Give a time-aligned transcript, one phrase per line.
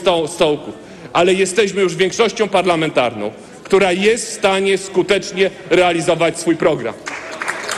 [0.00, 0.74] sto stołków,
[1.12, 3.30] ale jesteśmy już większością parlamentarną,
[3.64, 6.94] która jest w stanie skutecznie realizować swój program.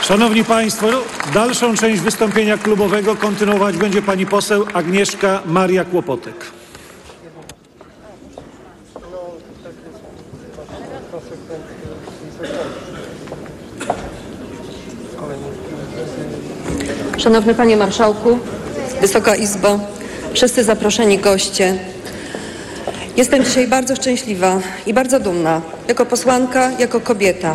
[0.03, 0.87] Szanowni Państwo,
[1.35, 6.35] dalszą część wystąpienia klubowego kontynuować będzie pani poseł Agnieszka Maria Kłopotek.
[17.19, 18.39] Szanowny Panie Marszałku,
[19.01, 19.81] Wysoka Izbo,
[20.35, 21.92] wszyscy zaproszeni goście.
[23.17, 27.55] Jestem dzisiaj bardzo szczęśliwa i bardzo dumna, jako posłanka, jako kobieta,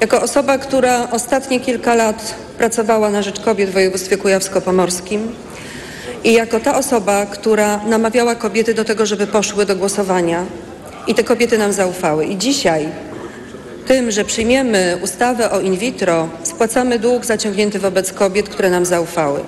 [0.00, 5.20] jako osoba, która ostatnie kilka lat pracowała na rzecz kobiet w województwie kujawsko-pomorskim
[6.24, 10.44] i jako ta osoba, która namawiała kobiety do tego, żeby poszły do głosowania
[11.06, 12.24] i te kobiety nam zaufały.
[12.26, 12.88] I dzisiaj
[13.86, 19.40] tym, że przyjmiemy ustawę o in vitro, spłacamy dług zaciągnięty wobec kobiet, które nam zaufały.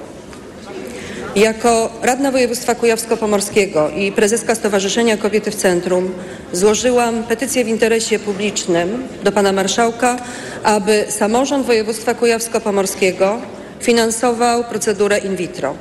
[1.36, 6.10] Jako radna województwa kujawsko-pomorskiego i prezeska Stowarzyszenia Kobiety w Centrum
[6.52, 10.16] złożyłam petycję w interesie publicznym do pana marszałka,
[10.62, 13.38] aby samorząd województwa kujawsko-pomorskiego
[13.80, 15.74] finansował procedurę in vitro.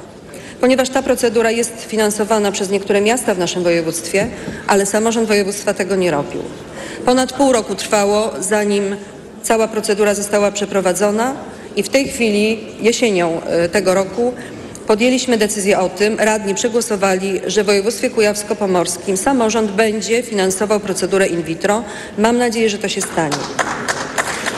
[0.62, 4.28] Ponieważ ta procedura jest finansowana przez niektóre miasta w naszym województwie,
[4.68, 6.42] ale samorząd województwa tego nie robił.
[7.06, 8.96] Ponad pół roku trwało, zanim
[9.44, 11.36] cała procedura została przeprowadzona
[11.76, 14.34] i w tej chwili, jesienią e, tego roku,
[14.92, 21.44] podjęliśmy decyzję o tym, radni przegłosowali, że w województwie kujawsko-pomorskim samorząd będzie finansował procedurę in
[21.44, 21.84] vitro.
[22.18, 23.38] Mam nadzieję, że to się stanie.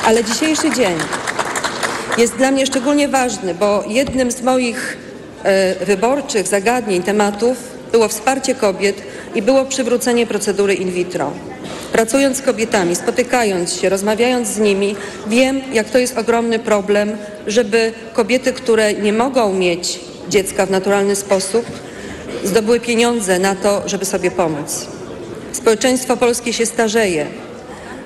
[0.05, 0.95] Ale dzisiejszy dzień
[2.17, 4.97] jest dla mnie szczególnie ważny, bo jednym z moich
[5.43, 7.57] e, wyborczych zagadnień, tematów
[7.91, 8.95] było wsparcie kobiet
[9.35, 11.31] i było przywrócenie procedury in vitro.
[11.91, 14.95] Pracując z kobietami, spotykając się, rozmawiając z nimi,
[15.27, 17.17] wiem, jak to jest ogromny problem,
[17.47, 21.65] żeby kobiety, które nie mogą mieć dziecka w naturalny sposób,
[22.43, 24.87] zdobyły pieniądze na to, żeby sobie pomóc.
[25.51, 27.25] Społeczeństwo polskie się starzeje.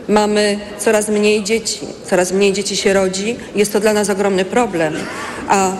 [0.08, 1.80] Mamy coraz mniej dzieci,
[2.10, 3.38] coraz mniej dzieci się rodzi.
[3.56, 4.95] Jest to dla nas ogromny problem.
[5.48, 5.72] A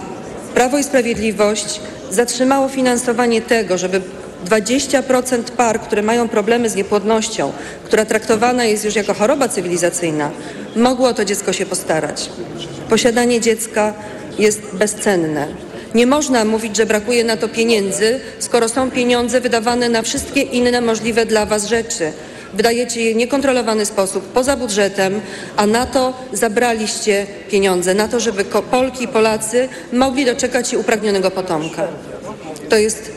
[0.54, 1.80] Prawo i Sprawiedliwość
[2.12, 4.02] zatrzymało finansowanie tego, żeby
[4.46, 7.52] 20% par, które mają problemy z niepłodnością,
[7.86, 10.32] która traktowana jest już jako choroba cywilizacyjna,
[10.76, 12.30] mogło o to dziecko się postarać.
[12.90, 13.94] Posiadanie dziecka
[14.40, 15.48] jest bezcenne.
[15.98, 20.82] Nie można mówić, że brakuje na to pieniędzy, skoro są pieniądze wydawane na wszystkie inne
[20.82, 22.12] możliwe dla Was rzeczy.
[22.54, 25.22] Wydajecie je w niekontrolowany sposób, poza budżetem,
[25.56, 31.32] a na to zabraliście pieniądze, na to, żeby Polki i Polacy mogli doczekać się upragnionego
[31.32, 31.88] potomka.
[32.70, 33.12] To jest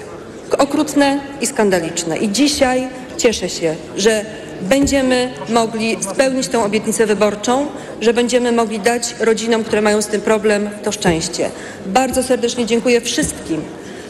[0.59, 2.19] okrutne i skandaliczne.
[2.19, 4.25] I dzisiaj cieszę się, że
[4.63, 7.67] będziemy mogli spełnić tę obietnicę wyborczą,
[8.01, 11.51] że będziemy mogli dać rodzinom, które mają z tym problem, to szczęście.
[11.87, 13.63] Bardzo serdecznie dziękuję wszystkim,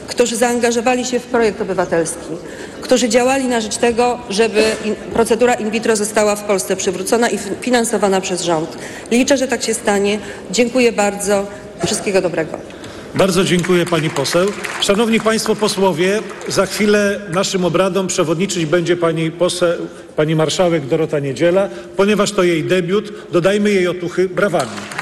[0.06, 2.37] którzy zaangażowali się w projekt obywatelski,
[2.81, 7.38] którzy działali na rzecz tego, żeby in, procedura in vitro została w Polsce przywrócona i
[7.61, 8.78] finansowana przez rząd.
[9.11, 10.19] Liczę, że tak się stanie.
[10.50, 11.47] Dziękuję bardzo.
[11.84, 12.79] Wszystkiego dobrego.
[13.15, 14.48] Bardzo dziękuję pani poseł.
[14.81, 21.69] Szanowni państwo posłowie, za chwilę naszym obradom przewodniczyć będzie pani poseł, pani marszałek Dorota Niedziela.
[21.97, 25.00] Ponieważ to jej debiut, dodajmy jej otuchy brawami.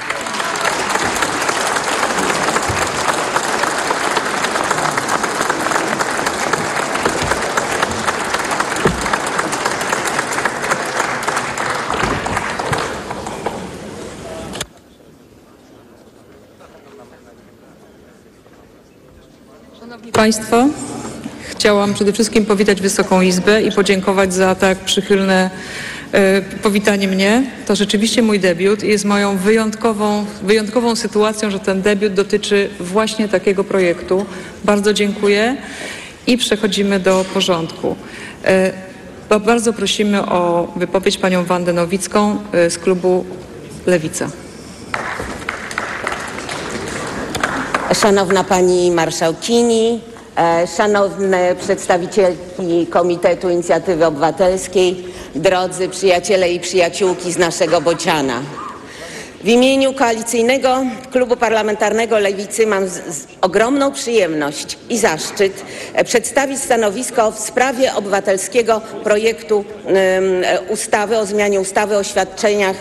[20.19, 20.67] Państwo,
[21.51, 25.51] chciałam przede wszystkim powitać Wysoką Izbę i podziękować za tak przychylne
[26.13, 27.43] e, powitanie mnie.
[27.67, 33.29] To rzeczywiście mój debiut i jest moją wyjątkową, wyjątkową sytuacją, że ten debiut dotyczy właśnie
[33.29, 34.27] takiego projektu.
[34.65, 35.57] Bardzo dziękuję
[36.27, 37.97] i przechodzimy do porządku.
[38.45, 38.73] E,
[39.31, 43.25] ba- Bardzo prosimy o wypowiedź panią Wandę Nowicką e, z klubu
[43.87, 44.31] Lewica.
[47.95, 50.01] Szanowna Pani Marszałkini,
[50.77, 55.05] szanowne przedstawicielki Komitetu Inicjatywy Obywatelskiej,
[55.35, 58.43] drodzy przyjaciele i przyjaciółki z naszego Bociana.
[59.45, 62.85] W imieniu Koalicyjnego Klubu Parlamentarnego Lewicy mam
[63.41, 65.65] ogromną przyjemność i zaszczyt
[65.95, 72.77] e, przedstawić stanowisko w sprawie obywatelskiego projektu e, ustawy o zmianie ustawy o świadczeniach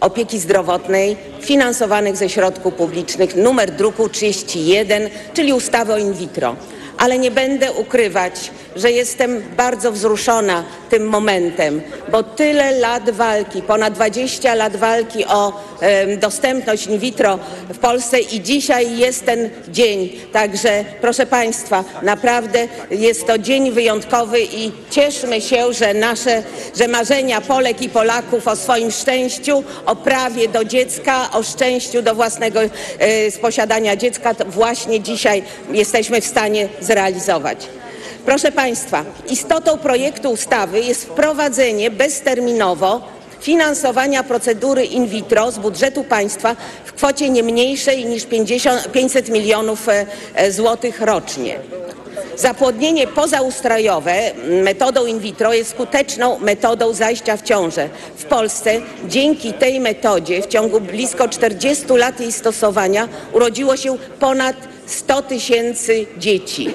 [0.00, 5.02] opieki zdrowotnej finansowanych ze środków publicznych numer druku 31,
[5.34, 6.56] czyli ustawy o in vitro.
[7.00, 13.94] Ale nie będę ukrywać, że jestem bardzo wzruszona tym momentem, bo tyle lat walki, ponad
[13.94, 17.38] 20 lat walki o em, dostępność in vitro
[17.68, 20.10] w Polsce i dzisiaj jest ten dzień.
[20.32, 26.42] Także proszę Państwa, naprawdę jest to dzień wyjątkowy i cieszmy się, że nasze,
[26.78, 32.14] że marzenia Polek i Polaków o swoim szczęściu, o prawie do dziecka, o szczęściu do
[32.14, 32.68] własnego e,
[33.40, 35.42] posiadania dziecka, właśnie dzisiaj
[35.72, 37.79] jesteśmy w stanie zrealizować.
[38.24, 43.00] Proszę Państwa, istotą projektu ustawy jest wprowadzenie bezterminowo
[43.40, 49.88] finansowania procedury in vitro z budżetu państwa w kwocie nie mniejszej niż 50, 500 milionów
[49.88, 51.58] e, e, złotych rocznie.
[52.36, 54.14] Zapłodnienie pozaustrojowe
[54.64, 57.88] metodą in vitro jest skuteczną metodą zajścia w ciążę.
[58.16, 64.56] W Polsce dzięki tej metodzie w ciągu blisko 40 lat jej stosowania urodziło się ponad
[64.86, 66.74] 100 tysięcy dzieci.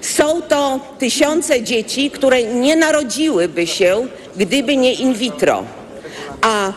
[0.00, 4.06] Są to tysiące dzieci, które nie narodziłyby się,
[4.36, 5.64] gdyby nie in vitro.
[6.40, 6.72] A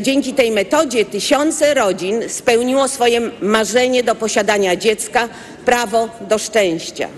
[0.00, 5.28] dzięki tej metodzie tysiące rodzin spełniło swoje marzenie do posiadania dziecka,
[5.64, 7.08] prawo do szczęścia.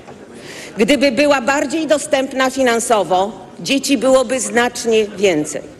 [0.78, 5.77] Gdyby była bardziej dostępna finansowo, dzieci byłoby znacznie więcej.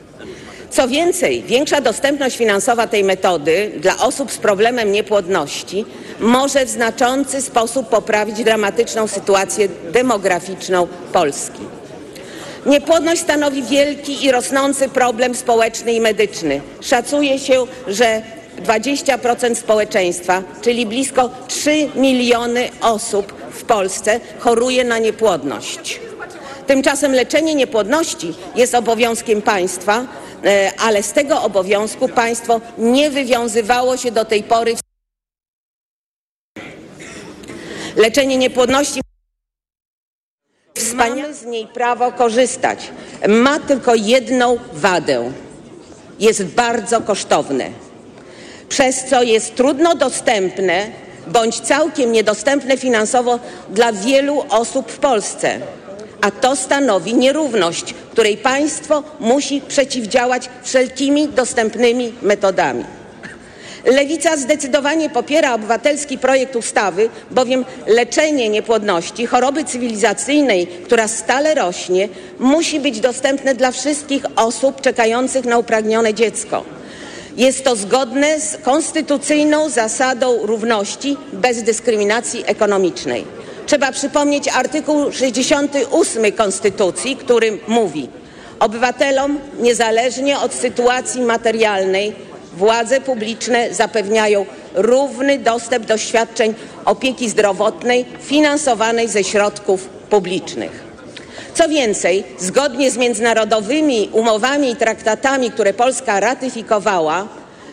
[0.71, 5.85] Co więcej, większa dostępność finansowa tej metody dla osób z problemem niepłodności
[6.21, 11.61] może w znaczący sposób poprawić dramatyczną sytuację demograficzną Polski.
[12.67, 16.61] Niepłodność stanowi wielki i rosnący problem społeczny i medyczny.
[16.81, 18.23] Szacuje się, że
[18.67, 26.08] 20% społeczeństwa, czyli blisko 3 miliony osób w Polsce choruje na niepłodność.
[26.69, 30.07] Tymczasem leczenie niepłodności jest obowiązkiem państwa,
[30.45, 34.75] e, ale z tego obowiązku państwo nie wywiązywało się do tej pory.
[37.97, 39.01] Leczenie niepłodności
[40.95, 42.91] Mamy z niej prawo korzystać.
[43.29, 45.33] Ma tylko jedną wadę.
[46.21, 47.71] Jest bardzo kosztowne,
[48.69, 50.91] przez co jest trudno dostępne
[51.27, 53.39] bądź całkiem niedostępne finansowo
[53.71, 55.61] dla wielu osób w Polsce.
[56.21, 62.85] A to stanowi nierówność, której państwo musi przeciwdziałać wszelkimi dostępnymi metodami.
[63.85, 72.81] Lewica zdecydowanie popiera obywatelski projekt ustawy, bowiem leczenie niepłodności, choroby cywilizacyjnej, która stale rośnie, musi
[72.81, 76.65] być dostępne dla wszystkich osób czekających na upragnione dziecko.
[77.37, 83.25] Jest to zgodne z konstytucyjną zasadą równości bez dyskryminacji ekonomicznej.
[83.69, 88.09] Trzeba przypomnieć artykuł 68 Konstytucji, który mówi:
[88.61, 92.13] Obywatelom, niezależnie od sytuacji materialnej,
[92.53, 96.55] władze publiczne zapewniają równy dostęp do świadczeń
[96.85, 100.85] opieki zdrowotnej finansowanej ze środków publicznych.
[101.55, 107.29] Co więcej, zgodnie z międzynarodowymi umowami i traktatami, które Polska ratyfikowała,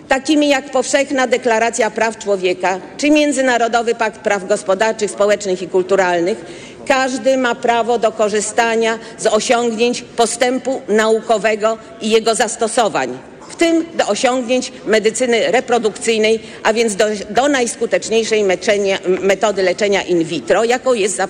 [0.07, 6.46] takimi jak Powszechna Deklaracja Praw Człowieka czy Międzynarodowy Pakt Praw Gospodarczych, Społecznych i Kulturalnych,
[6.88, 13.18] każdy ma prawo do korzystania z osiągnięć postępu naukowego i jego zastosowań,
[13.50, 20.24] w tym do osiągnięć medycyny reprodukcyjnej, a więc do, do najskuteczniejszej meczenia, metody leczenia in
[20.24, 21.22] vitro, jaką jest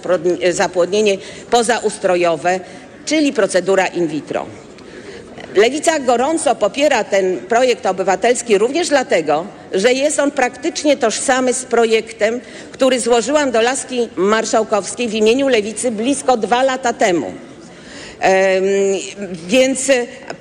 [0.49, 1.17] zapłodnienie
[1.51, 2.59] pozaustrojowe,
[3.05, 4.45] czyli procedura in vitro.
[5.55, 12.41] Lewica gorąco popiera ten projekt obywatelski również dlatego, że jest on praktycznie tożsamy z projektem,
[12.71, 17.31] który złożyłam do laski marszałkowskiej w imieniu Lewicy blisko dwa lata temu.
[18.19, 18.63] Em,
[19.47, 19.79] Więc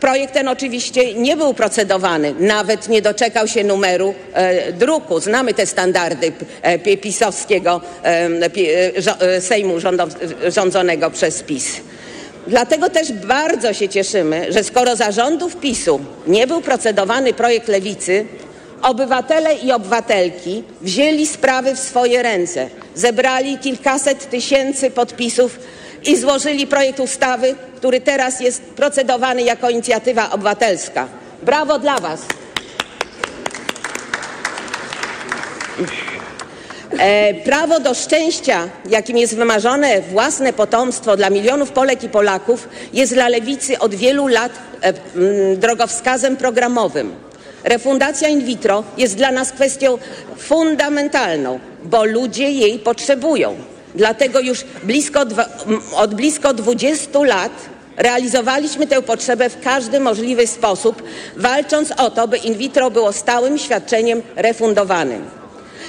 [0.01, 5.21] projekt ten oczywiście nie był procedowany, nawet nie doczekał się numeru e, druku.
[5.21, 9.75] Znamy te standardy e, pi- pisowskiego e, Sejmu
[10.49, 11.67] rządzonego przez PiS.
[12.47, 18.27] Dlatego też bardzo się cieszymy, że skoro za rządów PiSu nie był procedowany projekt Lewicy,
[18.83, 25.59] obywatele i obywatelki wzięli sprawy w swoje ręce, zebrali kilkaset tysięcy podpisów
[26.07, 31.09] i złożyli projekt ustawy, który teraz jest procedowany jako inicjatywa obywatelska.
[31.43, 32.21] Brawo dla Was!
[36.99, 43.15] E, prawo do szczęścia, jakim jest wymarzone własne potomstwo dla milionów Polek i Polaków, jest
[43.15, 47.15] dla lewicy od wielu lat e, mm, drogowskazem programowym.
[47.65, 49.99] Refundacja in vitro jest dla nas kwestią
[50.37, 53.55] fundamentalną, bo ludzie jej potrzebują.
[53.95, 57.53] Dlatego już blisko dwa, m, od blisko 20 lat
[57.97, 61.03] realizowaliśmy tę potrzebę w każdy możliwy sposób,
[61.37, 65.44] walcząc o to, by in vitro było stałym świadczeniem refundowanym.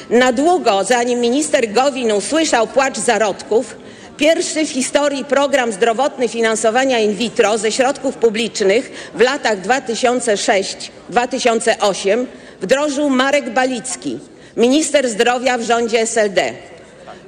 [0.10, 3.76] Na długo, zanim minister Gowin usłyszał płacz zarodków,
[4.18, 12.26] Pierwszy w historii program zdrowotny finansowania in vitro ze środków publicznych w latach 2006-2008
[12.62, 14.20] wdrożył Marek Balicki,
[14.58, 16.54] minister zdrowia w rządzie SLD.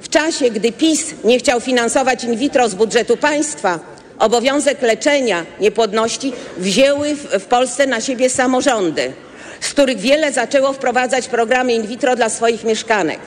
[0.00, 3.80] W czasie, gdy PiS nie chciał finansować in vitro z budżetu państwa,
[4.18, 9.12] obowiązek leczenia niepłodności wzięły w, Polsce na siebie samorządy,
[9.60, 13.18] z których wiele zaczęło wprowadzać programy in vitro dla swoich mieszkanek.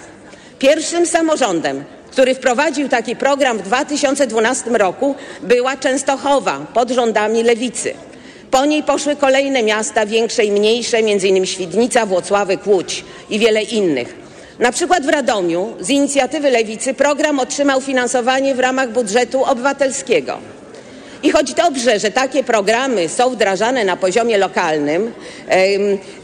[0.59, 7.93] Pierwszym samorządem, który wprowadził taki program w 2012 roku była Częstochowa pod rządami Lewicy.
[8.51, 11.45] Po niej poszły kolejne miasta, większe i mniejsze, m.in.
[11.45, 14.15] Świdnica, Włocławek, Łódź i wiele innych.
[14.59, 20.37] Na przykład w Radomiu z inicjatywy Lewicy program otrzymał finansowanie w ramach budżetu obywatelskiego.
[21.23, 25.13] I choć dobrze, że takie programy są wdrażane na poziomie lokalnym,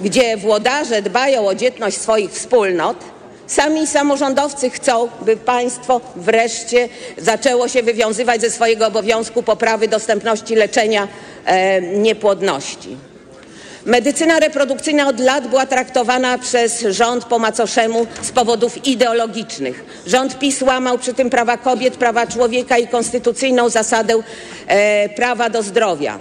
[0.02, 2.98] gdzie włodarze dbają o dzietność swoich wspólnot,
[3.48, 11.08] sami samorządowcy chcą, by państwo wreszcie zaczęło się wywiązywać ze swojego obowiązku poprawy dostępności leczenia
[11.94, 12.98] niepłodności.
[13.88, 19.86] Medycyna reprodukcyjna od lat była traktowana przez rząd po macoszemu z powodów ideologicznych.
[20.08, 24.14] Rząd PiS łamał przy tym prawa kobiet, prawa człowieka i konstytucyjną zasadę
[24.68, 26.20] e, prawa do zdrowia.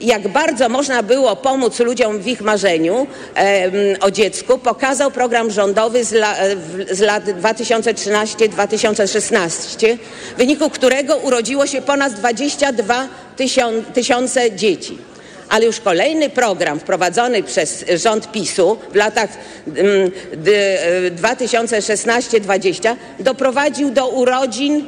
[0.00, 6.04] Jak bardzo można było pomóc ludziom w ich marzeniu em, o dziecku, pokazał program rządowy
[6.04, 9.96] z, la, w- z lat 2013-2016,
[10.34, 14.98] w wyniku którego urodziło się ponad 22 tysią- tysiące dzieci
[15.48, 19.30] ale już kolejny program wprowadzony przez rząd PiSu w latach
[19.66, 24.84] mm, d- e, 2016-2020 doprowadził do urodzin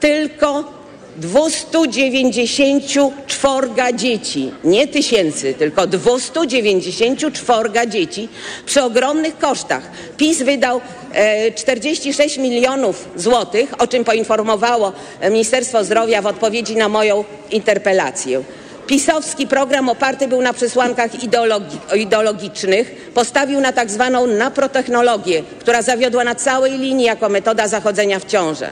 [0.00, 0.72] tylko
[1.16, 8.28] 294 dzieci, nie tysięcy, tylko 294 dzieci
[8.66, 9.90] przy ogromnych kosztach.
[10.16, 10.80] PiS wydał
[11.12, 18.42] e, 46 milionów złotych, o czym poinformowało e, Ministerstwo Zdrowia w odpowiedzi na moją interpelację.
[18.86, 26.24] Pisowski program oparty był na przesłankach ideologi- ideologicznych, postawił na tak zwaną naprotechnologię, która zawiodła
[26.24, 28.70] na całej linii jako metoda zachodzenia w ciążę.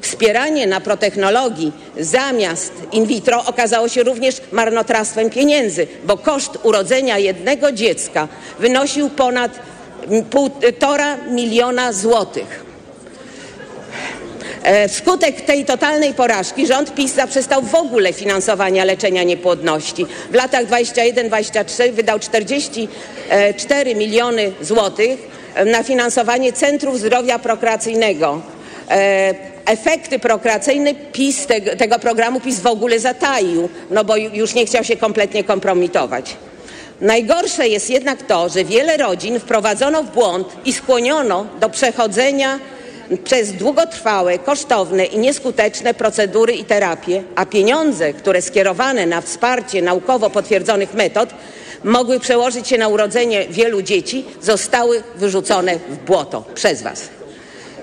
[0.00, 8.28] Wspieranie naprotechnologii zamiast in vitro okazało się również marnotrawstwem pieniędzy, bo koszt urodzenia jednego dziecka
[8.58, 9.52] wynosił ponad
[10.30, 12.65] półtora miliona złotych.
[14.66, 20.06] E, Wskutek tej totalnej porażki rząd PiS zaprzestał w ogóle finansowania leczenia niepłodności.
[20.30, 25.18] W latach 21-23 wydał 44 miliony złotych
[25.54, 28.40] e, na finansowanie Centrów Zdrowia Prokreacyjnego.
[28.90, 29.34] E,
[29.66, 34.66] Efekty prokreacyjne PiS tego, tego programu PiS w ogóle zataił, no bo ju- już nie
[34.66, 36.36] chciał się kompletnie kompromitować.
[37.00, 42.58] Najgorsze jest jednak to, że wiele rodzin wprowadzono w błąd i skłoniono do przechodzenia
[43.24, 50.30] przez długotrwałe, kosztowne i nieskuteczne procedury i terapie, a pieniądze, które skierowane na wsparcie naukowo
[50.30, 51.28] potwierdzonych metod
[51.84, 57.08] mogły przełożyć się na urodzenie wielu dzieci, zostały wyrzucone w błoto przez Was.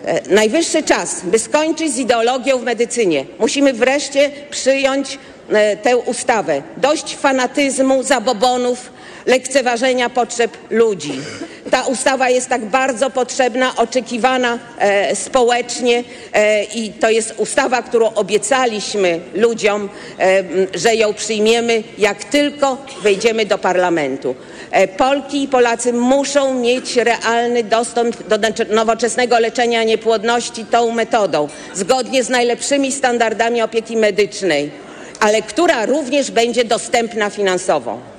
[0.06, 3.26] E, Najwyższy czas, by skończyć z ideologią w medycynie.
[3.40, 5.20] Musimy wreszcie przyjąć
[5.52, 6.62] e, tę ustawę.
[6.78, 8.92] Dość fanatyzmu, zabobonów,
[9.26, 11.14] lekceważenia potrzeb ludzi.
[11.72, 16.04] Ta ustawa jest tak bardzo potrzebna, oczekiwana e, społecznie
[16.34, 19.90] e, i to jest ustawa, którą obiecaliśmy ludziom,
[20.20, 24.36] e, że ją przyjmiemy, jak tylko wejdziemy do parlamentu.
[24.72, 28.38] E, Polki i Polacy muszą mieć realny dostęp do
[28.70, 34.72] nowoczesnego leczenia niepłodności tą metodą, zgodnie z najlepszymi standardami opieki medycznej,
[35.20, 38.13] ale która również będzie dostępna finansowo.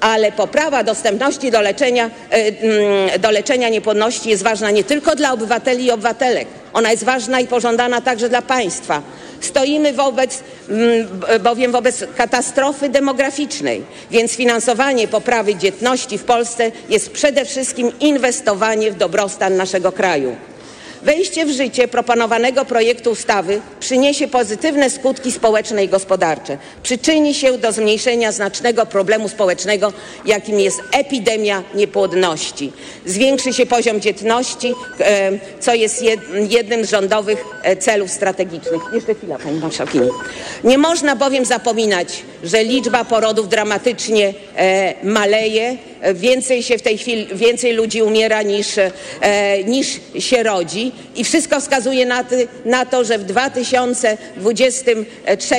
[0.00, 5.32] Ale poprawa dostępności do leczenia, e, mm, do leczenia niepłodności jest ważna nie tylko dla
[5.32, 9.02] obywateli i obywatelek, ona jest ważna i pożądana także dla państwa.
[9.40, 11.08] Stoimy wobec, mm,
[11.40, 18.96] bowiem wobec katastrofy demograficznej, więc finansowanie poprawy dzietności w Polsce jest przede wszystkim inwestowanie w
[18.96, 20.36] dobrostan naszego kraju.
[21.02, 26.58] Wejście w życie proponowanego projektu ustawy przyniesie pozytywne skutki społeczne i gospodarcze.
[26.82, 29.92] Przyczyni się do zmniejszenia znacznego problemu społecznego,
[30.26, 32.72] jakim jest epidemia niepłodności.
[33.06, 38.82] Zwiększy się poziom dzietności, e, co jest jed- jednym z rządowych e, celów strategicznych.
[38.92, 40.08] Jeszcze chwila, Pani Marszałkini.
[40.64, 45.76] Nie można bowiem zapominać, że liczba porodów dramatycznie e, maleje.
[46.14, 48.90] Więcej się w tej chwili, więcej ludzi umiera niż, e,
[49.64, 55.56] niż się rodzi i wszystko wskazuje na, ty, na to, że w 2023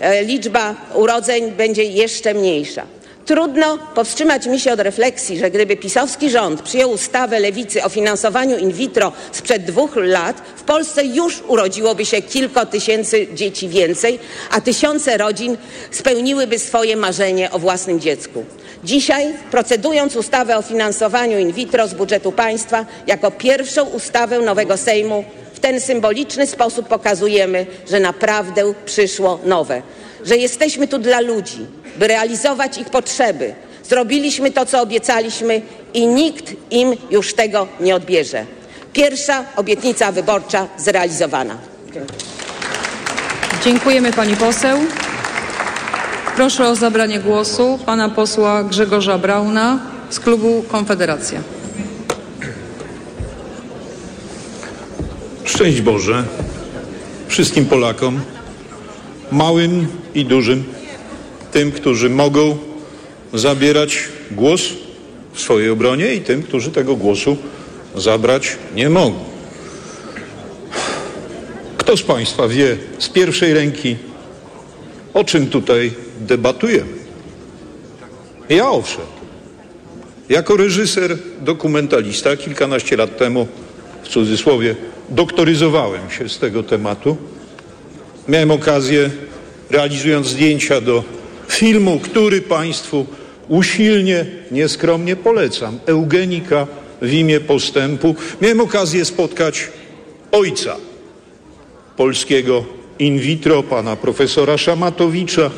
[0.00, 2.97] e, liczba urodzeń będzie jeszcze mniejsza.
[3.28, 8.58] Trudno powstrzymać mi się od refleksji, że gdyby pisowski rząd przyjął ustawę lewicy o finansowaniu
[8.58, 14.18] in vitro sprzed dwóch lat, w Polsce już urodziłoby się kilka tysięcy dzieci więcej,
[14.50, 15.56] a tysiące rodzin
[15.90, 18.44] spełniłyby swoje marzenie o własnym dziecku.
[18.84, 25.24] Dzisiaj, procedując ustawę o finansowaniu in vitro z budżetu państwa, jako pierwszą ustawę nowego Sejmu,
[25.54, 29.82] w ten symboliczny sposób pokazujemy, że naprawdę przyszło nowe,
[30.28, 31.66] że jesteśmy tu dla ludzi,
[31.96, 33.54] by realizować ich potrzeby.
[33.88, 35.62] Zrobiliśmy to, co obiecaliśmy
[35.94, 38.44] i nikt im już tego nie odbierze.
[38.92, 41.56] Pierwsza obietnica wyborcza zrealizowana.
[43.64, 44.78] Dziękujemy pani poseł.
[46.36, 49.78] Proszę o zabranie głosu pana posła Grzegorza Brauna
[50.10, 51.40] z klubu Konfederacja.
[55.44, 56.24] Szczęść Boże
[57.28, 58.20] wszystkim Polakom,
[59.32, 60.64] małym i dużym,
[61.52, 62.56] tym, którzy mogą
[63.34, 63.98] zabierać
[64.30, 64.62] głos
[65.32, 67.36] w swojej obronie i tym, którzy tego głosu
[67.96, 69.24] zabrać nie mogą.
[71.76, 73.96] Kto z Państwa wie z pierwszej ręki,
[75.14, 76.98] o czym tutaj debatujemy?
[78.48, 79.04] Ja owszem.
[80.28, 83.46] Jako reżyser, dokumentalista kilkanaście lat temu,
[84.02, 84.76] w cudzysłowie,
[85.08, 87.16] doktoryzowałem się z tego tematu.
[88.28, 89.10] Miałem okazję,
[89.70, 91.04] realizując zdjęcia do
[91.48, 93.06] filmu, który Państwu
[93.48, 96.66] usilnie, nieskromnie polecam, Eugenika
[97.02, 98.14] w imię postępu.
[98.40, 99.68] Miałem okazję spotkać
[100.32, 100.76] ojca
[101.96, 102.64] polskiego
[102.98, 105.50] in vitro, pana profesora Szamatowicza,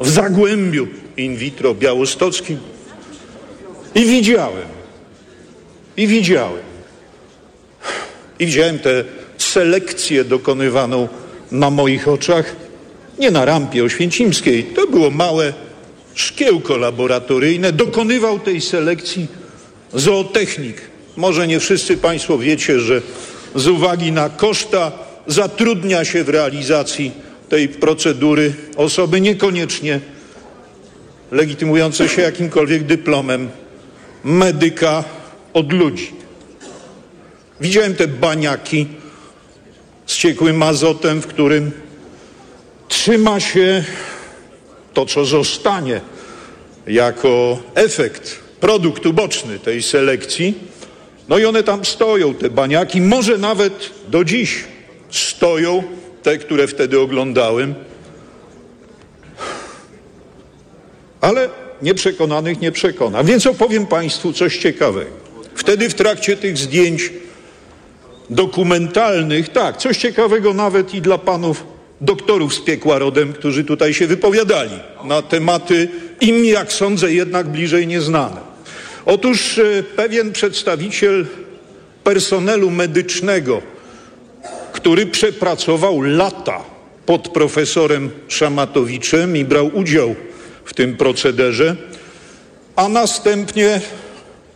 [0.00, 2.58] w Zagłębiu in vitro białostockim
[3.94, 4.68] i widziałem,
[5.96, 6.62] i widziałem,
[8.38, 9.04] i widziałem tę
[9.38, 11.08] selekcję dokonywaną
[11.54, 12.56] na moich oczach,
[13.18, 15.52] nie na rampie oświęcimskiej, to było małe
[16.14, 17.72] szkiełko laboratoryjne.
[17.72, 19.26] Dokonywał tej selekcji
[19.92, 20.80] zootechnik.
[21.16, 23.02] Może nie wszyscy Państwo wiecie, że
[23.54, 24.92] z uwagi na koszta
[25.26, 27.12] zatrudnia się w realizacji
[27.48, 30.00] tej procedury osoby niekoniecznie
[31.32, 33.48] legitymujące się jakimkolwiek dyplomem
[34.24, 35.04] medyka
[35.52, 36.12] od ludzi.
[37.60, 38.86] Widziałem te baniaki
[40.24, 41.72] z ciekłym azotem, w którym
[42.88, 43.84] trzyma się
[44.94, 46.00] to, co zostanie
[46.86, 50.54] jako efekt, produkt uboczny tej selekcji.
[51.28, 54.64] No i one tam stoją, te baniaki, może nawet do dziś
[55.10, 55.82] stoją,
[56.22, 57.74] te, które wtedy oglądałem.
[61.20, 61.48] Ale
[61.82, 63.24] nieprzekonanych nie przekona.
[63.24, 65.10] Więc opowiem Państwu coś ciekawego.
[65.54, 67.10] Wtedy w trakcie tych zdjęć
[68.30, 71.64] dokumentalnych, tak, coś ciekawego nawet i dla panów
[72.00, 75.88] doktorów z piekła rodem, którzy tutaj się wypowiadali na tematy
[76.20, 78.40] im, jak sądzę, jednak bliżej nieznane.
[79.06, 81.26] Otóż e, pewien przedstawiciel
[82.04, 83.62] personelu medycznego,
[84.72, 86.64] który przepracował lata
[87.06, 90.14] pod profesorem Szamatowiczem i brał udział
[90.64, 91.76] w tym procederze,
[92.76, 93.80] a następnie,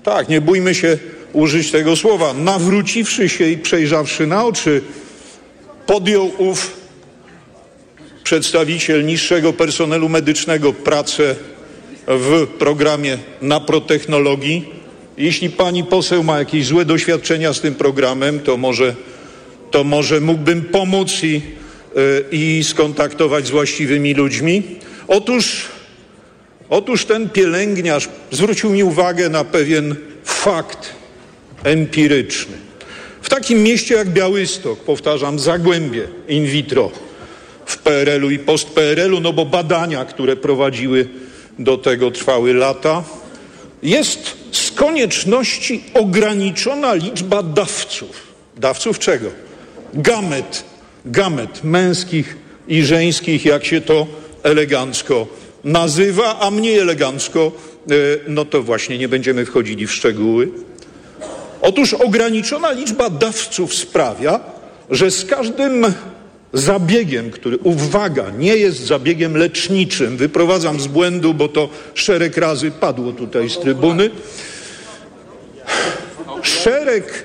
[0.02, 0.98] tak, nie bójmy się
[1.38, 4.82] użyć tego słowa, nawróciwszy się i przejrzawszy na oczy,
[5.86, 6.76] podjął ów
[8.24, 11.34] przedstawiciel niższego personelu medycznego pracę
[12.06, 14.68] w programie naprotechnologii.
[15.18, 18.94] Jeśli pani poseł ma jakieś złe doświadczenia z tym programem, to może,
[19.70, 24.62] to może mógłbym pomóc i, yy, i skontaktować z właściwymi ludźmi.
[25.08, 25.64] Otóż,
[26.68, 30.97] otóż ten pielęgniarz zwrócił mi uwagę na pewien fakt
[31.64, 32.56] empiryczny.
[33.22, 36.90] W takim mieście jak Białystok, powtarzam, Zagłębie in vitro,
[37.66, 41.08] w PRL-u i post-PRL-u, no bo badania, które prowadziły
[41.58, 43.04] do tego trwały lata,
[43.82, 48.26] jest z konieczności ograniczona liczba dawców.
[48.56, 49.30] Dawców czego?
[49.94, 50.64] Gamet,
[51.04, 52.36] gamet męskich
[52.68, 54.06] i żeńskich, jak się to
[54.42, 55.26] elegancko
[55.64, 57.52] nazywa, a mniej elegancko,
[57.90, 57.94] e,
[58.28, 60.48] no to właśnie nie będziemy wchodzili w szczegóły.
[61.60, 64.40] Otóż ograniczona liczba dawców sprawia,
[64.90, 65.86] że z każdym
[66.52, 73.12] zabiegiem, który, uwaga, nie jest zabiegiem leczniczym, wyprowadzam z błędu, bo to szereg razy padło
[73.12, 74.10] tutaj z trybuny,
[76.42, 77.24] szereg,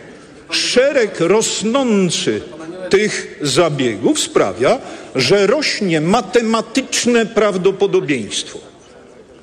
[0.51, 2.41] szereg rosnący
[2.89, 4.79] tych zabiegów sprawia,
[5.15, 8.59] że rośnie matematyczne prawdopodobieństwo,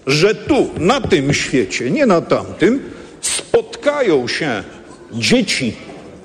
[0.06, 2.82] że tu, na tym świecie, nie na tamtym,
[3.20, 4.62] spotkają się
[5.12, 5.76] dzieci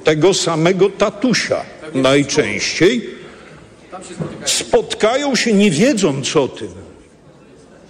[0.04, 1.62] tego samego tatusia
[1.93, 3.10] najczęściej,
[4.45, 6.69] spotkają się nie wiedząc o tym,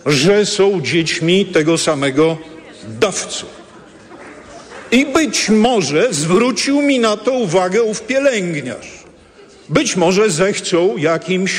[0.06, 2.38] że są dziećmi tego samego
[3.00, 3.46] dawcy.
[4.92, 9.04] I być może zwrócił mi na to uwagę ów pielęgniarz.
[9.70, 11.52] Być może zechcą jakimś,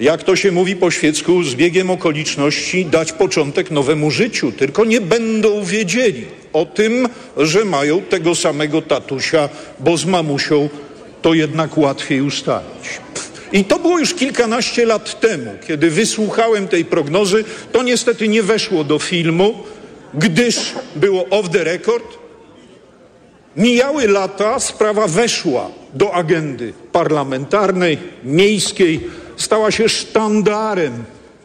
[0.00, 5.64] jak to się mówi po świecku, zbiegiem okoliczności dać początek nowemu życiu, tylko nie będą
[5.64, 9.48] wiedzieli o tym, że mają tego samego tatusia,
[9.80, 10.68] bo z mamusią
[11.22, 13.00] to jednak łatwiej ustalić.
[13.52, 17.44] I to było już kilkanaście lat temu, kiedy wysłuchałem tej prognozy.
[17.72, 19.54] To niestety nie weszło do filmu,
[20.14, 22.04] gdyż było off the record.
[23.56, 29.00] Mijały lata, sprawa weszła do agendy parlamentarnej, miejskiej,
[29.36, 31.04] stała się sztandarem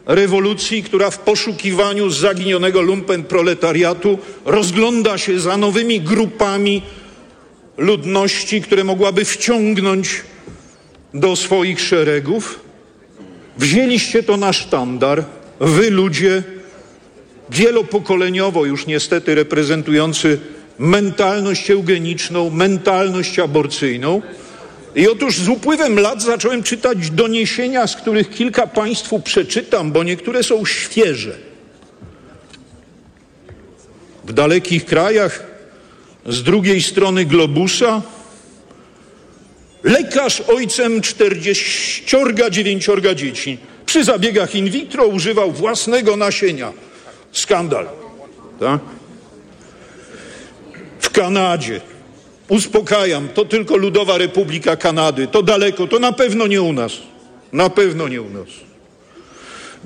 [0.09, 6.81] rewolucji, która w poszukiwaniu zaginionego lumpen proletariatu rozgląda się za nowymi grupami
[7.77, 10.21] ludności, które mogłaby wciągnąć
[11.13, 12.59] do swoich szeregów.
[13.57, 15.23] Wzięliście to na sztandar,
[15.59, 16.43] wy ludzie
[17.49, 20.39] wielopokoleniowo już niestety reprezentujący
[20.79, 24.21] mentalność eugeniczną, mentalność aborcyjną.
[24.95, 30.43] I otóż z upływem lat zacząłem czytać doniesienia, z których kilka Państwu przeczytam, bo niektóre
[30.43, 31.35] są świeże.
[34.25, 35.43] W dalekich krajach,
[36.25, 38.01] z drugiej strony globusa,
[39.83, 46.73] lekarz ojcem czterdzieściorga dziewięciorga dzieci przy zabiegach in vitro używał własnego nasienia.
[47.31, 47.87] Skandal.
[48.59, 48.79] Tak?
[50.99, 51.81] W Kanadzie
[52.49, 55.27] Uspokajam, to tylko Ludowa Republika Kanady.
[55.27, 56.91] To daleko, to na pewno nie u nas.
[57.53, 58.47] Na pewno nie u nas.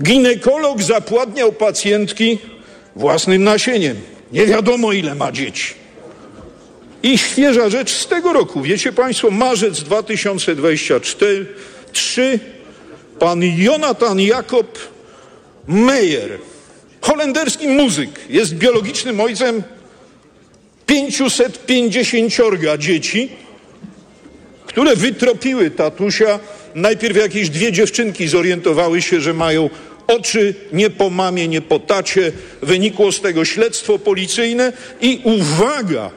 [0.04, 2.38] Ginekolog zapładniał pacjentki
[2.96, 3.98] własnym nasieniem.
[4.32, 5.74] Nie wiadomo, ile ma dzieci.
[7.04, 8.62] I świeża rzecz z tego roku.
[8.62, 11.46] Wiecie Państwo, marzec 2024,
[11.92, 12.40] 3,
[13.20, 14.80] pan Jonathan Jakob
[15.68, 16.40] Meyer,
[17.02, 19.64] holenderski muzyk, jest biologicznym ojcem
[20.86, 22.34] 550
[22.78, 23.30] dzieci,
[24.66, 26.40] które wytropiły tatusia.
[26.76, 29.70] Najpierw jakieś dwie dziewczynki zorientowały się, że mają
[30.08, 32.32] oczy nie po mamie, nie po tacie.
[32.62, 36.12] Wynikło z tego śledztwo policyjne i uwaga,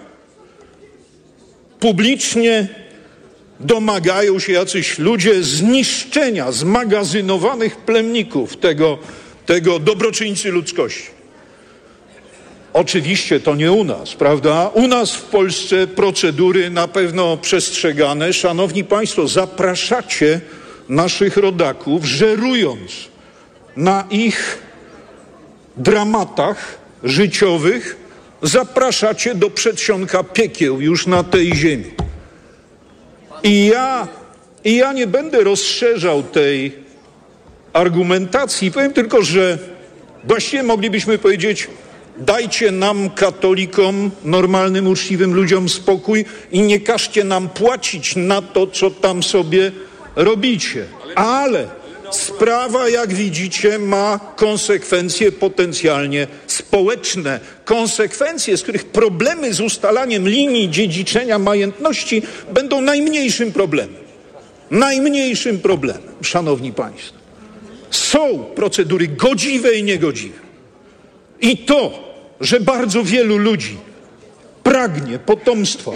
[1.81, 2.69] publicznie
[3.61, 8.99] domagają się jacyś ludzie zniszczenia zmagazynowanych plemników tego,
[9.47, 11.16] tego dobroczyńcy ludzkości.
[12.77, 14.71] Oczywiście to nie u nas, prawda?
[14.75, 18.33] U nas w Polsce procedury na pewno przestrzegane.
[18.33, 20.41] Szanowni Państwo, zapraszacie
[20.89, 22.91] naszych rodaków, żerując
[23.77, 24.59] na ich
[25.77, 27.97] dramatach życiowych,
[28.43, 31.91] zapraszacie do przedsionka piekieł już na tej ziemi.
[33.43, 34.09] I ja,
[34.65, 36.73] i ja nie będę rozszerzał tej
[37.73, 38.73] argumentacji.
[38.73, 39.59] Powiem tylko, że
[40.25, 41.69] właściwie moglibyśmy powiedzieć,
[42.19, 48.91] Dajcie nam, katolikom, normalnym, uczciwym ludziom spokój i nie każcie nam płacić na to, co
[48.91, 49.73] tam sobie
[50.17, 50.85] robicie.
[51.15, 51.69] Ale
[52.11, 57.41] sprawa, jak widzicie, ma konsekwencje potencjalnie społeczne.
[57.65, 64.07] Konsekwencje, z których problemy z ustalaniem linii dziedziczenia majątności będą najmniejszym problemem.
[64.71, 67.19] Najmniejszym problemem, szanowni państwo.
[67.91, 70.39] Są procedury godziwe i niegodziwe.
[71.41, 72.06] I to,
[72.41, 73.77] że bardzo wielu ludzi
[74.63, 75.91] pragnie potomstwa.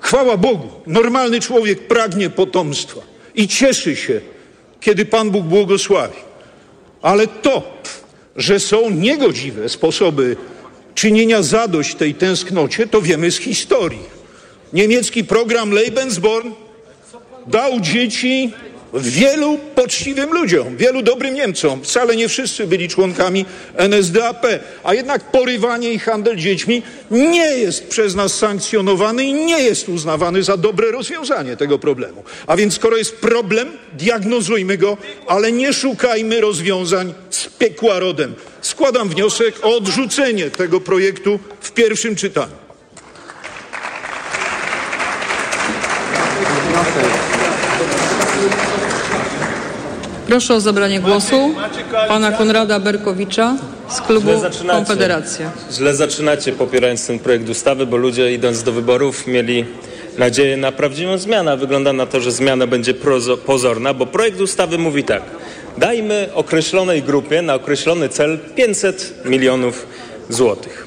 [0.00, 3.00] Chwała Bogu, normalny człowiek pragnie potomstwa
[3.34, 4.20] i cieszy się,
[4.80, 6.16] kiedy Pan Bóg błogosławi.
[7.02, 7.78] Ale to,
[8.36, 10.36] że są niegodziwe sposoby
[10.94, 14.16] czynienia zadość tej tęsknocie, to wiemy z historii.
[14.72, 16.50] Niemiecki program Lebensborn
[17.46, 18.52] dał dzieci
[19.00, 21.82] wielu poczciwym ludziom, wielu dobrym Niemcom.
[21.82, 23.44] Wcale nie wszyscy byli członkami
[23.76, 24.46] NSDAP,
[24.84, 30.42] a jednak porywanie i handel dziećmi nie jest przez nas sankcjonowany i nie jest uznawany
[30.42, 32.24] za dobre rozwiązanie tego problemu.
[32.46, 38.34] A więc skoro jest problem, diagnozujmy go, ale nie szukajmy rozwiązań z piekła rodem.
[38.60, 42.65] Składam wniosek o odrzucenie tego projektu w pierwszym czytaniu.
[50.26, 51.54] Proszę o zabranie głosu
[52.08, 53.56] pana Konrada Berkowicza
[53.88, 54.74] z klubu Źle.
[54.74, 55.50] Konfederacja.
[55.72, 59.64] Źle zaczynacie popierając ten projekt ustawy, bo ludzie idąc do wyborów mieli
[60.18, 61.52] nadzieję na prawdziwą zmianę.
[61.52, 62.94] a Wygląda na to, że zmiana będzie
[63.46, 65.22] pozorna, bo projekt ustawy mówi tak.
[65.78, 69.86] Dajmy określonej grupie na określony cel 500 milionów
[70.28, 70.85] złotych.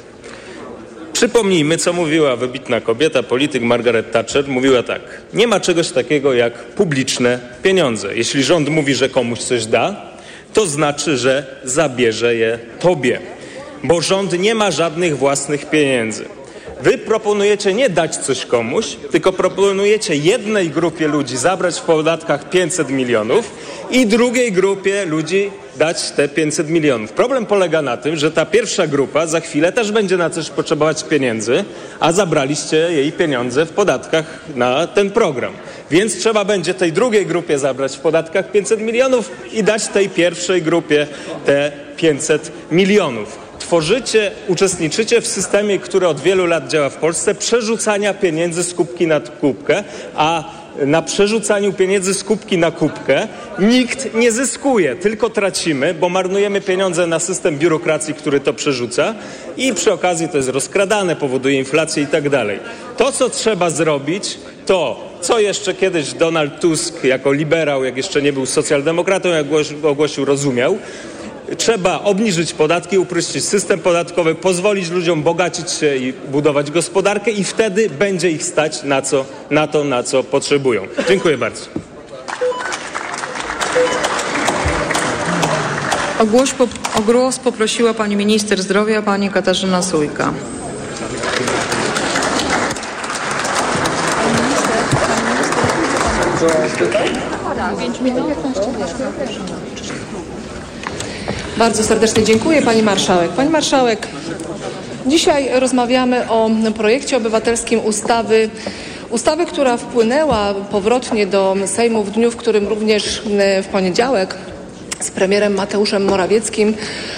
[1.20, 4.48] Przypomnijmy, co mówiła wybitna kobieta, polityk Margaret Thatcher.
[4.48, 5.02] Mówiła tak:
[5.34, 8.16] Nie ma czegoś takiego jak publiczne pieniądze.
[8.16, 10.02] Jeśli rząd mówi, że komuś coś da,
[10.54, 13.20] to znaczy, że zabierze je tobie,
[13.84, 16.26] bo rząd nie ma żadnych własnych pieniędzy.
[16.80, 22.90] Wy proponujecie nie dać coś komuś, tylko proponujecie jednej grupie ludzi zabrać w podatkach 500
[22.90, 23.52] milionów
[23.92, 27.12] i drugiej grupie ludzi dać te 500 milionów.
[27.12, 31.04] Problem polega na tym, że ta pierwsza grupa za chwilę też będzie na coś potrzebować
[31.04, 31.64] pieniędzy,
[32.00, 35.54] a zabraliście jej pieniądze w podatkach na ten program.
[35.92, 40.62] Więc trzeba będzie tej drugiej grupie zabrać w podatkach 500 milionów i dać tej pierwszej
[40.62, 41.08] grupie
[41.46, 48.14] te 500 milionów tworzycie, uczestniczycie w systemie, który od wielu lat działa w Polsce, przerzucania
[48.14, 49.84] pieniędzy z kubki na kubkę,
[50.16, 50.44] a
[50.86, 53.28] na przerzucaniu pieniędzy z kubki na kubkę
[53.60, 59.16] nikt nie zyskuje, tylko tracimy, bo marnujemy pieniądze na system biurokracji, który to przerzuca
[59.58, 62.60] i przy okazji to jest rozkradane, powoduje inflację i tak dalej.
[62.98, 68.34] To, co trzeba zrobić, to co jeszcze kiedyś Donald Tusk jako liberał, jak jeszcze nie
[68.34, 69.46] był socjaldemokratą, jak
[69.84, 70.78] ogłosił, rozumiał,
[71.58, 77.90] Trzeba obniżyć podatki, uprościć system podatkowy, pozwolić ludziom bogacić się i budować gospodarkę i wtedy
[77.90, 80.88] będzie ich stać na, co, na to, na co potrzebują.
[81.08, 81.66] Dziękuję bardzo.
[86.20, 86.54] O głos,
[86.96, 90.34] o głos poprosiła pani minister zdrowia, pani Katarzyna Sójka.
[101.60, 103.32] Bardzo serdecznie dziękuję Pani Marszałek.
[103.32, 104.08] Pani Marszałek,
[105.08, 108.50] dzisiaj rozmawiamy o projekcie obywatelskim ustawy,
[109.10, 113.22] ustawy, która wpłynęła powrotnie do Sejmu w dniu, w którym również
[113.64, 114.36] w poniedziałek
[115.00, 116.74] z premierem Mateuszem Morawieckim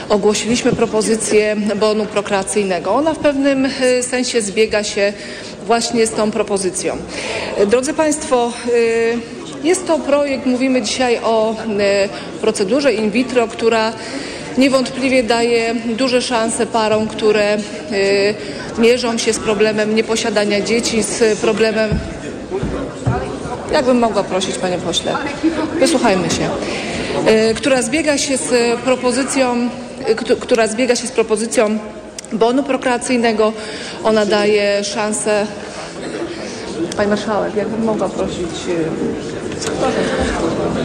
[0.09, 2.93] ogłosiliśmy propozycję bonu prokreacyjnego.
[2.93, 5.13] Ona w pewnym e, sensie zbiega się
[5.65, 6.97] właśnie z tą propozycją.
[7.67, 12.09] Drodzy Państwo, e, jest to projekt, mówimy dzisiaj o e,
[12.41, 13.93] procedurze in vitro, która
[14.57, 17.57] niewątpliwie daje duże szanse parom, które
[18.77, 21.89] mierzą się z problemem nieposiadania dzieci, z problemem
[23.71, 25.17] Jakbym mogła prosić, panie pośle,
[25.79, 26.49] wysłuchajmy się.
[27.55, 29.69] Która zbiega się z propozycją,
[30.39, 31.79] która zbiega się z propozycją
[32.33, 33.53] bonu prokreacyjnego.
[34.03, 35.45] Ona daje szansę.
[36.97, 38.49] Pani marszałek, jakbym mogła prosić.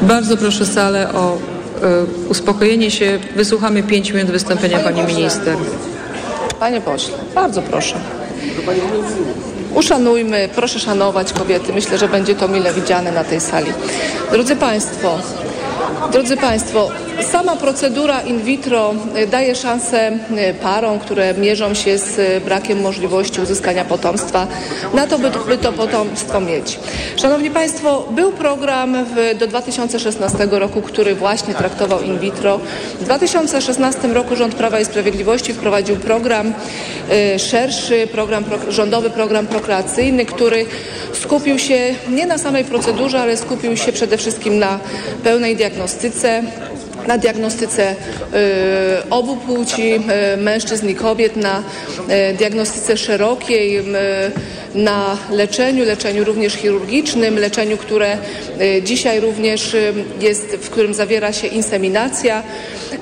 [0.03, 3.19] Bardzo proszę salę o y, uspokojenie się.
[3.37, 5.57] Wysłuchamy pięć minut wystąpienia pani minister.
[6.61, 7.95] Panie pośle, bardzo proszę.
[9.75, 11.73] Uszanujmy, proszę szanować kobiety.
[11.73, 13.73] Myślę, że będzie to mile widziane na tej sali.
[14.33, 15.19] Drodzy Państwo,
[16.13, 16.89] Drodzy Państwo,
[17.23, 20.13] sama procedura in vitro y, daje szansę
[20.51, 24.47] y, parom, które mierzą się z y, brakiem możliwości uzyskania potomstwa,
[24.95, 26.79] na to, by, to potomstwo mieć.
[27.17, 32.61] Szanowni Państwo, był program w, do 2016 roku, który właśnie traktował in vitro.
[33.01, 36.55] W 2016 roku rząd Prawa i Sprawiedliwości wprowadził program
[37.39, 40.67] szerszy, program, rządowy program prokreacyjny, który
[41.13, 44.79] skupił się nie na samej procedurze, ale skupił się przede wszystkim na
[45.25, 46.43] pełnej diagnostyce,
[47.07, 47.95] na diagnostyce
[49.05, 51.63] y, obu płci, y, mężczyzn i kobiet, na
[52.33, 53.83] y, diagnostyce szerokiej,
[54.77, 58.19] na leczeniu, leczeniu również chirurgicznym, leczeniu, które
[58.83, 59.77] dzisiaj również
[60.21, 62.43] jest, w którym zawiera się inseminacja.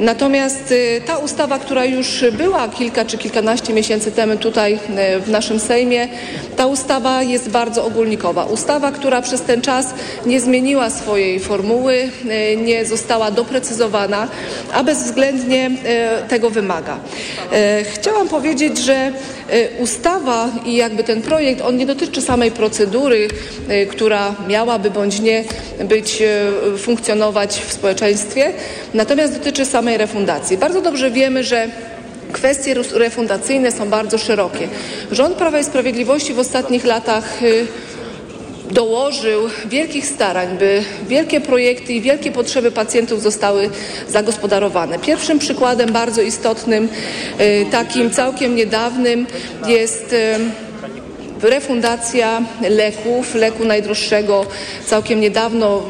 [0.01, 0.75] Natomiast
[1.07, 4.79] ta ustawa, która już była kilka czy kilkanaście miesięcy temu tutaj
[5.27, 6.09] w naszym Sejmie,
[6.57, 8.45] ta ustawa jest bardzo ogólnikowa.
[8.45, 9.95] Ustawa, która przez ten czas
[10.27, 12.09] nie zmieniła swojej formuły,
[12.57, 14.29] nie została doprecyzowana,
[14.73, 15.71] a bezwzględnie
[16.29, 16.99] tego wymaga.
[17.95, 19.13] Chciałam powiedzieć, że
[19.79, 23.29] ustawa i jakby ten projekt, on nie dotyczy samej procedury,
[23.91, 25.45] która miałaby bądź nie
[25.85, 26.23] być,
[26.79, 28.53] funkcjonować w społeczeństwie,
[28.95, 30.59] natomiast dotyczy samej refundacji.
[30.59, 31.69] Bardzo dobrze wiemy, że
[32.33, 34.69] kwestie refundacyjne są bardzo szerokie.
[35.13, 37.41] Rząd Prawa i Sprawiedliwości w ostatnich latach
[38.71, 43.71] dołożył wielkich starań, by wielkie projekty i wielkie potrzeby pacjentów zostały
[44.09, 44.99] zagospodarowane.
[44.99, 46.89] Pierwszym przykładem bardzo istotnym,
[47.71, 49.27] takim całkiem niedawnym
[49.67, 50.15] jest
[51.45, 54.47] refundacja leków, leku najdroższego.
[54.87, 55.83] Całkiem niedawno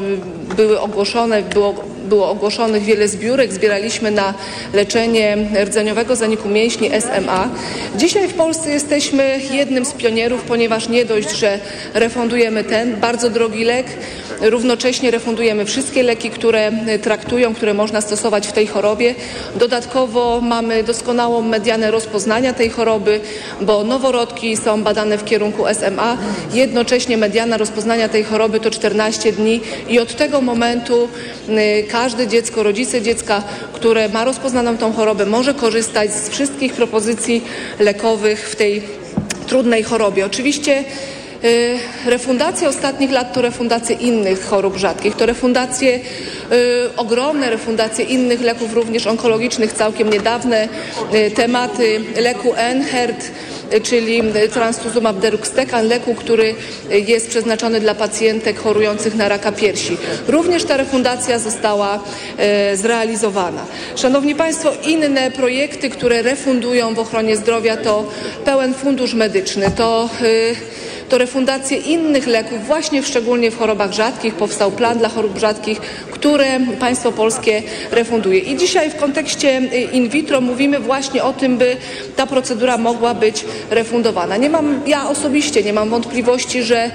[0.55, 1.73] były ogłoszone, było
[2.05, 3.53] było ogłoszonych wiele zbiórek.
[3.53, 4.33] Zbieraliśmy na
[4.73, 7.49] leczenie rdzeniowego zaniku mięśni SMA.
[7.95, 11.59] Dzisiaj w Polsce jesteśmy jednym z pionierów, ponieważ nie dość, że
[11.93, 13.85] refundujemy ten bardzo drogi lek,
[14.41, 19.15] równocześnie refundujemy wszystkie leki, które traktują, które można stosować w tej chorobie.
[19.55, 23.19] Dodatkowo mamy doskonałą medianę rozpoznania tej choroby,
[23.61, 26.17] bo noworodki są badane w kierunku SMA.
[26.53, 31.09] Jednocześnie mediana rozpoznania tej choroby to 14 dni i od tego momentu
[31.95, 37.43] każde dziecko, rodzice dziecka, które ma rozpoznaną tą chorobę, może korzystać z wszystkich propozycji
[37.79, 38.81] lekowych w tej
[39.47, 40.25] trudnej chorobie.
[40.25, 40.83] Oczywiście
[41.43, 46.01] y, Refundacje ostatnich lat to refundacje innych chorób rzadkich, to refundacje, y,
[46.97, 50.67] ogromne refundacje innych leków, również onkologicznych, całkiem niedawne
[51.13, 54.21] y, tematy leku Enhert, y, czyli
[54.53, 56.55] trastuzumab deruxtecan, leku, który
[56.89, 59.97] jest przeznaczony dla pacjentek chorujących na raka piersi.
[60.27, 61.99] Również ta refundacja została
[62.73, 63.65] y, zrealizowana.
[63.95, 68.11] Szanowni Państwo, inne projekty, które refundują w ochronie zdrowia to
[68.45, 70.55] pełen fundusz medyczny, to y,
[71.15, 74.33] to refundacje innych leków, właśnie szczególnie w chorobach rzadkich.
[74.33, 78.39] Powstał plan dla chorób rzadkich, które państwo polskie refunduje.
[78.39, 81.77] I dzisiaj w kontekście y, in vitro mówimy właśnie o tym, by
[82.15, 84.37] ta procedura mogła być refundowana.
[84.37, 86.91] Nie mam, ja osobiście nie mam wątpliwości, że,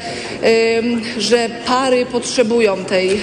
[1.18, 3.16] że pary potrzebują tej, y,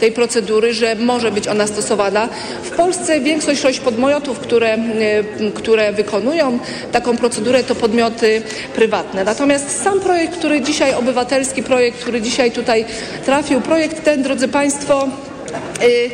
[0.00, 2.28] tej procedury, że może być ona stosowana.
[2.62, 4.76] W Polsce większość podmiotów, które,
[5.40, 6.58] y, które wykonują
[6.92, 8.42] taką procedurę, to podmioty
[8.74, 9.24] prywatne.
[9.24, 12.84] Natomiast sam projekt, który dzisiaj, obywatelski projekt, który dzisiaj tutaj
[13.24, 15.08] trafił, projekt ten, drodzy Państwo,
[15.82, 16.10] y,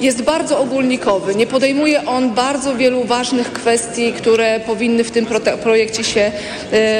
[0.00, 1.34] jest bardzo ogólnikowy.
[1.34, 5.26] Nie podejmuje on bardzo wielu ważnych kwestii, które powinny w tym
[5.62, 6.32] projekcie się,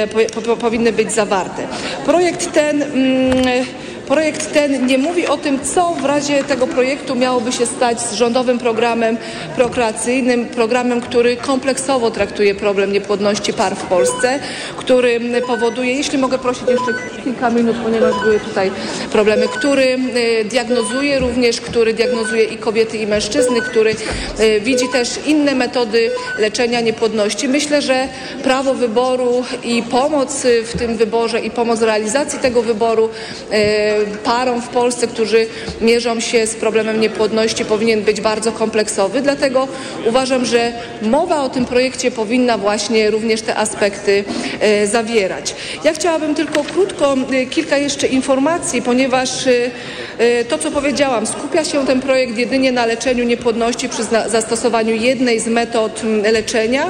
[0.03, 1.67] y, po, po, powinny być zawarte.
[2.05, 3.65] Projekt ten mm,
[4.11, 8.13] Projekt ten nie mówi o tym, co w razie tego projektu miałoby się stać z
[8.13, 9.17] rządowym programem
[9.55, 14.39] prokreacyjnym, programem, który kompleksowo traktuje problem niepłodności par w Polsce,
[14.77, 16.93] który powoduje, jeśli mogę prosić jeszcze
[17.23, 18.71] kilka minut, ponieważ były tutaj
[19.11, 19.97] problemy, który
[20.41, 23.95] y, diagnozuje również, który diagnozuje i kobiety i mężczyzny, który
[24.39, 27.47] y, widzi też inne metody leczenia niepłodności.
[27.47, 28.07] Myślę, że
[28.43, 33.09] prawo wyboru i pomoc w tym wyborze i pomoc w realizacji tego wyboru
[33.53, 35.47] y, parom w Polsce, którzy
[35.81, 39.21] mierzą się z problemem niepłodności powinien być bardzo kompleksowy.
[39.21, 39.67] Dlatego
[40.05, 44.23] uważam, że mowa o tym projekcie powinna właśnie również te aspekty
[44.59, 45.55] e, zawierać.
[45.83, 51.85] Ja chciałabym tylko krótko e, kilka jeszcze informacji, ponieważ e, to, co powiedziałam, skupia się
[51.85, 56.85] ten projekt jedynie na leczeniu niepłodności przy zastosowaniu jednej z metod leczenia,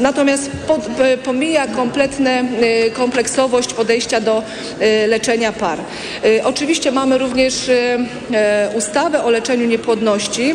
[0.00, 0.80] natomiast pod,
[1.24, 2.44] pomija kompletne
[2.92, 4.42] kompleksowość podejścia do
[5.08, 5.78] leczenia par.
[6.54, 7.98] Oczywiście mamy również e,
[8.32, 10.54] e, ustawę o leczeniu niepłodności.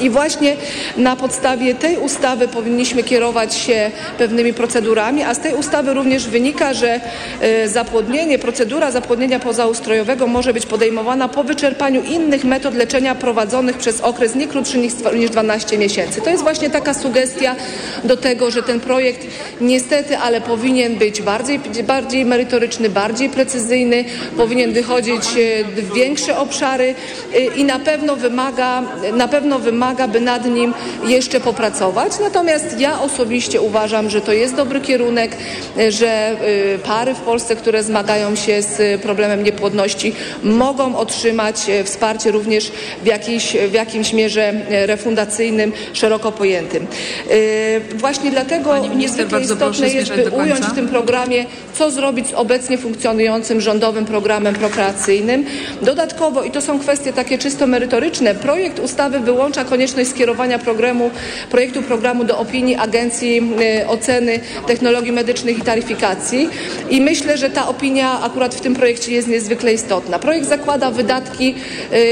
[0.00, 0.56] I właśnie
[0.96, 6.74] na podstawie tej ustawy powinniśmy kierować się pewnymi procedurami, a z tej ustawy również wynika,
[6.74, 7.00] że
[7.40, 14.00] e, zapłodnienie, procedura zapłodnienia pozaustrojowego może być podejmowana po wyczerpaniu innych metod leczenia prowadzonych przez
[14.00, 16.20] okres nie krótszy niż niż 12 miesięcy.
[16.20, 17.56] To jest właśnie taka sugestia
[18.04, 19.26] do tego, że ten projekt
[19.60, 24.04] niestety, ale powinien być bardziej, bardziej merytoryczny, bardziej precyzyjny,
[24.36, 26.94] powinien wychodzić e, w większe obszary
[27.34, 30.74] e, i na pewno wymaga, na pewno wymaga, by nad nim
[31.06, 32.12] jeszcze popracować.
[32.20, 35.36] Natomiast ja osobiście uważam, że to jest dobry kierunek,
[35.78, 41.84] e, że e, pary w Polsce, które zmagają się z problemem niepłodności, mogą otrzymać e,
[41.84, 46.86] wsparcie również w, jakiejś, w jakimś mierze e, refundacyjnym, szeroko pojętym.
[47.30, 52.28] E, Właśnie dlatego Pani minister, niezwykle istotne jest, by ująć w tym programie, co zrobić
[52.28, 55.44] z obecnie funkcjonującym rządowym programem prokreacyjnym.
[55.82, 61.10] Dodatkowo, i to są kwestie takie czysto merytoryczne, projekt ustawy wyłącza konieczność skierowania programu,
[61.50, 63.42] projektu programu do opinii Agencji
[63.82, 66.48] y, Oceny Technologii Medycznych i Taryfikacji
[66.90, 70.18] i myślę, że ta opinia akurat w tym projekcie jest niezwykle istotna.
[70.18, 71.54] Projekt zakłada wydatki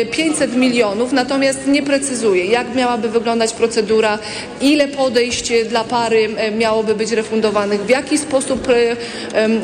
[0.02, 4.18] y, 500 milionów, natomiast nie precyzuje, jak miałaby wyglądać procedura,
[4.60, 8.68] ile podejść y, dla pary y, miałoby być refundowanych, w jaki sposób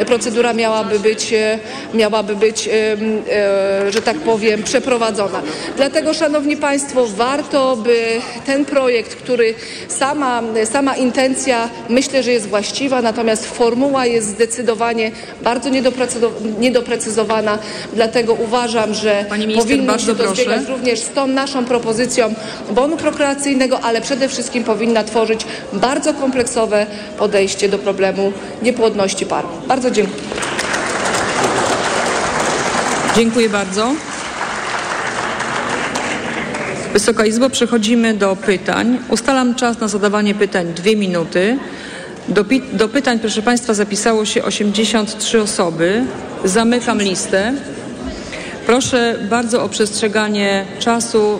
[0.00, 1.58] y, procedura miałaby być, y,
[1.94, 2.68] miałaby być,
[3.88, 5.42] że tak powiem, przeprowadzona.
[5.76, 9.54] Dlatego, Szanowni Państwo, warto, by ten projekt, który
[9.88, 15.10] sama, sama intencja myślę, że jest właściwa, natomiast formuła jest zdecydowanie
[15.42, 17.58] bardzo niedoprecyzo- niedoprecyzowana,
[17.92, 20.34] dlatego uważam, że Pani minister, powinno się to proszę.
[20.34, 22.34] zbiegać również z tą naszą propozycją
[22.70, 25.40] bonu prokreacyjnego, ale przede wszystkim powinna tworzyć
[25.72, 26.86] bardzo kompleksowe
[27.18, 29.44] podejście do problemu niepłodności par.
[29.68, 30.22] Bardzo dziękuję.
[33.16, 33.94] Dziękuję bardzo.
[36.96, 38.98] Wysoka Izbo, przechodzimy do pytań.
[39.08, 41.58] Ustalam czas na zadawanie pytań dwie minuty.
[42.28, 46.04] Do, do pytań, proszę Państwa, zapisało się 83 osoby.
[46.44, 47.52] Zamykam listę.
[48.66, 51.38] Proszę bardzo o przestrzeganie czasu.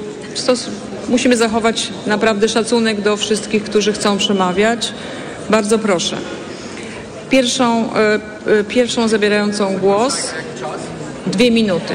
[1.08, 4.92] Musimy zachować naprawdę szacunek do wszystkich, którzy chcą przemawiać.
[5.50, 6.16] Bardzo proszę.
[7.30, 8.20] Pierwszą, e,
[8.60, 10.30] e, pierwszą zabierającą głos
[11.26, 11.94] dwie minuty.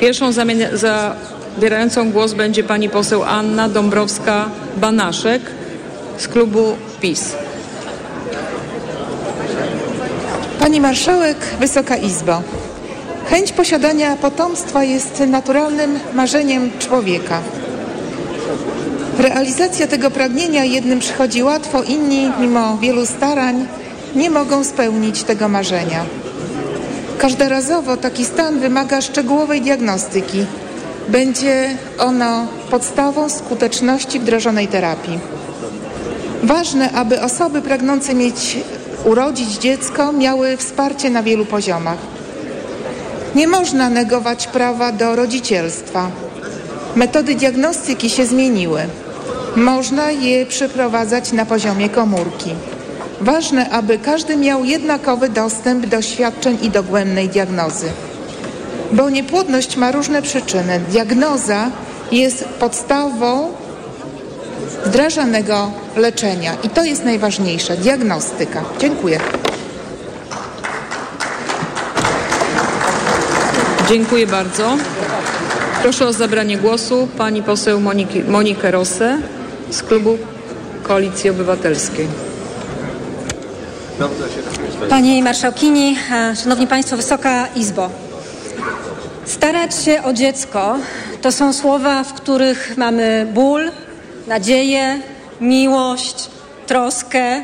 [0.00, 0.32] Pierwszą
[0.72, 1.16] za,
[1.54, 5.40] Zabierającą głos będzie pani poseł Anna Dąbrowska-Banaszek
[6.18, 7.34] z klubu PiS.
[10.60, 12.42] Pani Marszałek, Wysoka Izbo.
[13.30, 17.40] Chęć posiadania potomstwa jest naturalnym marzeniem człowieka.
[19.18, 23.66] Realizacja tego pragnienia jednym przychodzi łatwo, inni, mimo wielu starań,
[24.14, 26.04] nie mogą spełnić tego marzenia.
[27.18, 30.46] Każdorazowo taki stan wymaga szczegółowej diagnostyki.
[31.08, 35.18] Będzie ono podstawą skuteczności wdrożonej terapii.
[36.42, 38.58] Ważne, aby osoby pragnące mieć
[39.04, 41.98] urodzić dziecko miały wsparcie na wielu poziomach.
[43.34, 46.10] Nie można negować prawa do rodzicielstwa.
[46.96, 48.80] Metody diagnostyki się zmieniły.
[49.56, 52.50] Można je przeprowadzać na poziomie komórki.
[53.20, 57.86] Ważne, aby każdy miał jednakowy dostęp do świadczeń i dogłębnej diagnozy.
[58.92, 60.80] Bo niepłodność ma różne przyczyny.
[60.88, 61.70] Diagnoza
[62.12, 63.52] jest podstawą
[64.84, 68.64] wdrażanego leczenia i to jest najważniejsze diagnostyka.
[68.78, 69.20] Dziękuję.
[73.88, 74.76] Dziękuję bardzo.
[75.82, 79.18] Proszę o zabranie głosu pani poseł Moniki, Monikę Rosę
[79.70, 80.18] z klubu
[80.82, 82.08] Koalicji Obywatelskiej.
[84.88, 88.01] Pani Marszałkini, e, Szanowni Państwo, Wysoka Izbo.
[89.32, 90.76] Starać się o dziecko
[91.22, 93.70] to są słowa, w których mamy ból,
[94.26, 95.00] nadzieję,
[95.40, 96.30] miłość,
[96.66, 97.40] troskę,